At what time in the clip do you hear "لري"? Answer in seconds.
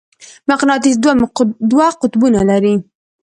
2.49-2.75